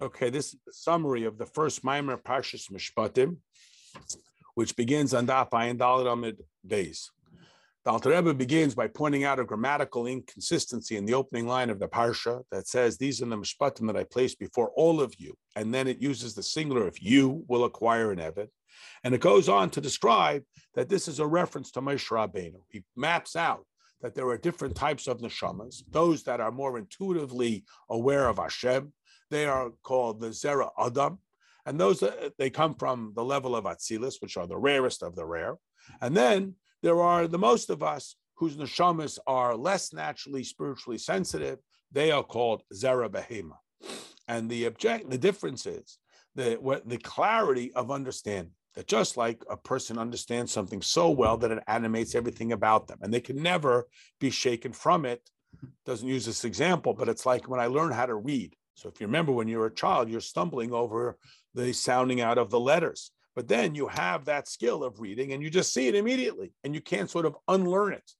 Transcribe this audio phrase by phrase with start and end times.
[0.00, 3.38] Okay, this is the summary of the first Maimer Parshas Mishpatim,
[4.54, 7.08] which begins on Daf Ayin Daled Amid Beis.
[7.84, 11.80] The Alter Rebbe begins by pointing out a grammatical inconsistency in the opening line of
[11.80, 15.34] the Parsha that says, These are the Mishpatim that I placed before all of you.
[15.56, 18.50] And then it uses the singular of you will acquire an Eved.
[19.02, 20.44] And it goes on to describe
[20.76, 22.60] that this is a reference to Moshe Rabbeinu.
[22.68, 23.66] He maps out
[24.00, 28.92] that there are different types of neshamas, those that are more intuitively aware of Hashem,
[29.30, 31.18] they are called the Zera Adam.
[31.66, 35.14] And those uh, they come from the level of Atzilus, which are the rarest of
[35.14, 35.56] the rare.
[36.00, 41.58] And then there are the most of us whose neshamas are less naturally spiritually sensitive.
[41.92, 43.56] They are called Zera Behema.
[44.28, 45.98] And the object, the difference is
[46.34, 51.50] the, the clarity of understanding that just like a person understands something so well that
[51.50, 53.88] it animates everything about them and they can never
[54.20, 55.28] be shaken from it
[55.84, 59.00] doesn't use this example but it's like when i learned how to read so if
[59.00, 61.18] you remember when you're a child, you're stumbling over
[61.54, 63.10] the sounding out of the letters.
[63.34, 66.74] But then you have that skill of reading and you just see it immediately and
[66.74, 68.12] you can't sort of unlearn it.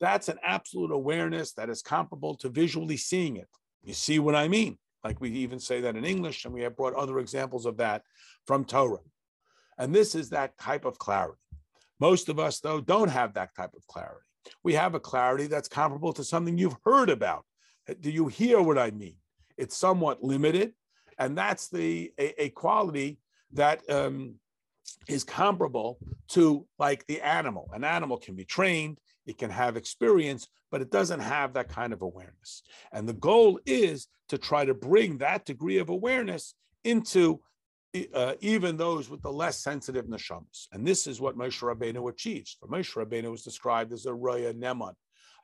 [0.00, 3.48] That's an absolute awareness that is comparable to visually seeing it.
[3.82, 4.76] You see what I mean?
[5.02, 8.02] Like we even say that in English, and we have brought other examples of that
[8.46, 9.00] from Torah.
[9.78, 11.38] And this is that type of clarity.
[12.00, 14.26] Most of us, though, don't have that type of clarity.
[14.62, 17.44] We have a clarity that's comparable to something you've heard about.
[18.00, 19.16] Do you hear what I mean?
[19.56, 20.72] It's somewhat limited,
[21.18, 23.18] and that's the a, a quality
[23.52, 24.34] that um,
[25.08, 27.70] is comparable to like the animal.
[27.72, 31.92] An animal can be trained, it can have experience, but it doesn't have that kind
[31.92, 32.62] of awareness.
[32.92, 37.40] And the goal is to try to bring that degree of awareness into
[38.12, 40.66] uh, even those with the less sensitive neshamas.
[40.72, 42.56] And this is what Moshe Rabbeinu achieves.
[42.58, 44.94] For Moshe Rabbeinu was described as a Raya neman,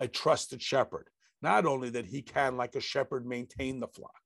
[0.01, 1.09] a trusted shepherd.
[1.43, 4.21] Not only that he can, like a shepherd, maintain the flock,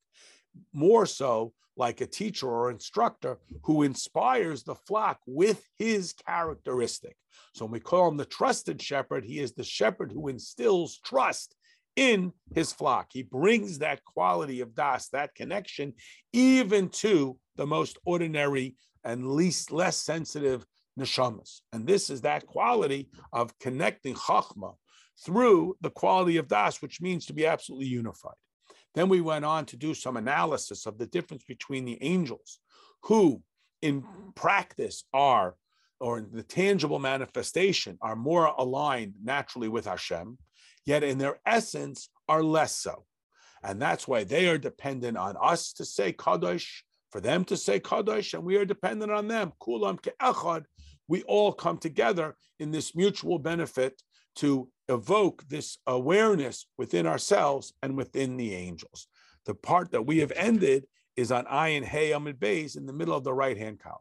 [0.73, 7.17] more so like a teacher or instructor who inspires the flock with his characteristic.
[7.55, 11.57] So when we call him the trusted shepherd, he is the shepherd who instills trust
[11.97, 13.09] in his flock.
[13.13, 15.95] He brings that quality of das, that connection,
[16.33, 20.65] even to the most ordinary and least less sensitive
[20.99, 21.61] neshamas.
[21.73, 24.75] And this is that quality of connecting chachma
[25.23, 28.35] through the quality of das, which means to be absolutely unified.
[28.95, 32.61] Then we went on to do some analysis of the difference between the angels,
[33.05, 33.43] who
[33.83, 34.05] in
[34.35, 35.57] practice are,
[36.01, 40.39] or in the tangible manifestation, are more aligned naturally with Hashem,
[40.87, 43.05] yet in their essence are less so.
[43.63, 47.81] And that's why they are dependent on us to say Kadosh, for them to say
[47.81, 49.53] Kadosh, and we are dependent on them.
[49.61, 50.65] Kulam ke'echad.
[51.09, 54.01] We all come together in this mutual benefit
[54.37, 59.07] to evoke this awareness within ourselves and within the angels.
[59.47, 60.87] The part that we have ended
[61.17, 63.99] is on Ayin Hey Amid Beis in the middle of the right hand column.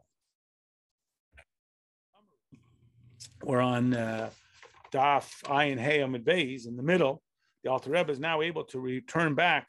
[3.42, 4.30] We're on uh,
[4.92, 7.22] Daf Ayin Hey Amid Beis in the middle.
[7.62, 9.68] The Alter Rebbe is now able to return back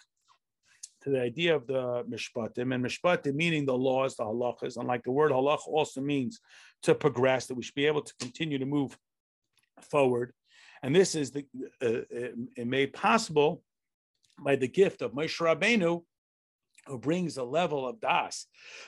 [1.02, 5.04] to the idea of the mishpatim and mishpatim meaning the laws, the halachas, and like
[5.04, 6.40] the word halach also means
[6.84, 8.98] to progress, that we should be able to continue to move
[9.82, 10.34] forward.
[10.86, 11.44] And this is the,
[11.82, 13.64] uh, uh, made possible
[14.40, 16.04] by the gift of Moshe Rabbeinu,
[16.86, 18.46] who brings a level of das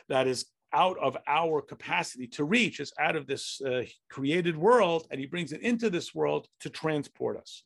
[0.07, 3.81] that is out of our capacity to reach, is out of this uh,
[4.11, 7.63] created world, and he brings it into this world to transport us.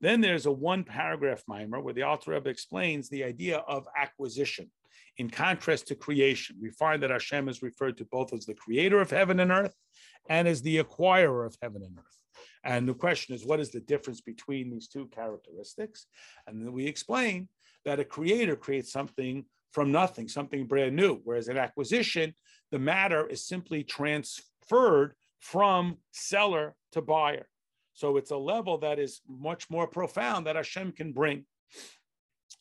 [0.00, 4.70] Then there's a one paragraph mimer where the Alter Rebbe explains the idea of acquisition.
[5.18, 9.02] In contrast to creation, we find that Hashem is referred to both as the creator
[9.02, 9.74] of heaven and earth
[10.30, 12.23] and as the acquirer of heaven and earth.
[12.64, 16.06] And the question is, what is the difference between these two characteristics?
[16.46, 17.48] And then we explain
[17.84, 22.34] that a creator creates something from nothing, something brand new, whereas an acquisition,
[22.70, 27.48] the matter is simply transferred from seller to buyer.
[27.92, 31.44] So it's a level that is much more profound that Hashem can bring.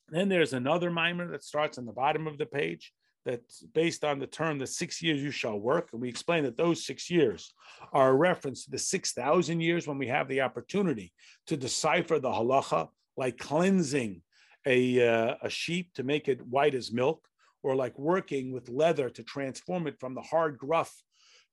[0.09, 2.93] Then there's another mimer that starts on the bottom of the page
[3.25, 5.89] that's based on the term the six years you shall work.
[5.93, 7.53] And we explain that those six years
[7.91, 11.13] are a reference to the 6,000 years when we have the opportunity
[11.47, 14.21] to decipher the halacha, like cleansing
[14.65, 17.25] a, uh, a sheep to make it white as milk,
[17.63, 20.93] or like working with leather to transform it from the hard, gruff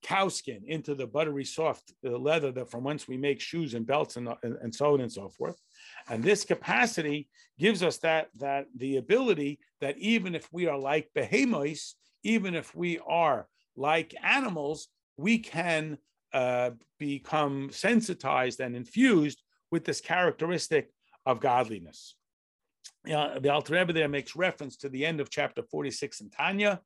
[0.03, 3.87] cow skin into the buttery soft uh, leather that from whence we make shoes and
[3.87, 5.57] belts and, and, and, so on and so forth
[6.11, 7.29] and this capacity
[7.59, 12.75] gives us that that the ability that even if we are like behemoths even if
[12.75, 13.47] we are
[13.77, 15.97] like animals we can
[16.33, 20.91] uh, become sensitized and infused with this characteristic
[21.27, 22.17] of godliness.
[23.11, 26.81] Uh, the Alter Rebbe there makes reference to the end of chapter 46 in Tanya,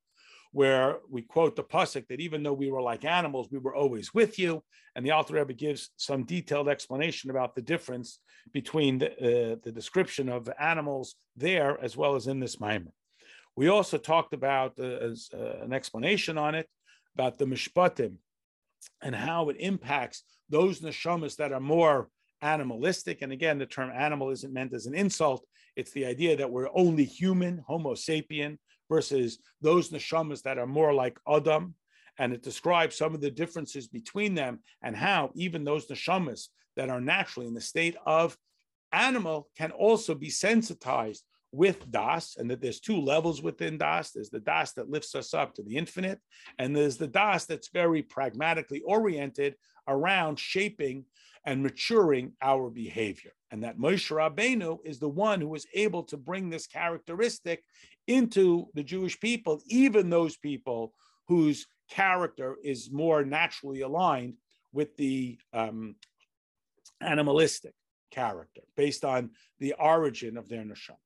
[0.54, 4.14] where we quote the pasuk that even though we were like animals, we were always
[4.14, 4.62] with you.
[4.94, 8.20] And the Alter Rebbe gives some detailed explanation about the difference
[8.52, 12.92] between the, uh, the description of animals there as well as in this mimer.
[13.56, 16.68] We also talked about uh, uh, an explanation on it
[17.16, 18.14] about the mishpatim
[19.02, 22.08] and how it impacts those neshamas that are more
[22.42, 23.22] animalistic.
[23.22, 25.44] And again, the term animal isn't meant as an insult.
[25.76, 30.93] It's the idea that we're only human, Homo sapien, versus those neshamas that are more
[30.93, 31.75] like Adam.
[32.19, 36.91] And it describes some of the differences between them and how even those neshamas that
[36.91, 38.37] are naturally in the state of
[38.93, 44.11] animal can also be sensitized with das, and that there's two levels within das.
[44.11, 46.21] There's the das that lifts us up to the infinite,
[46.59, 49.55] and there's the das that's very pragmatically oriented
[49.87, 51.05] around shaping
[51.47, 53.31] and maturing our behavior.
[53.54, 57.62] And that Moshe Rabbeinu is the one who was able to bring this characteristic
[58.08, 60.92] into the Jewish people, even those people
[61.28, 64.38] whose character is more naturally aligned
[64.72, 65.94] with the um,
[67.00, 67.74] animalistic
[68.10, 69.30] character based on
[69.60, 71.03] the origin of their neshama.